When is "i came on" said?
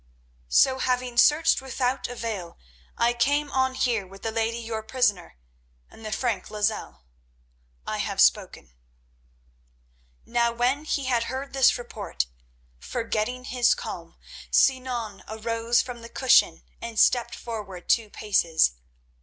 2.97-3.75